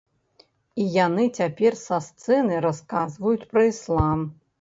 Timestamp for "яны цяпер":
0.93-1.77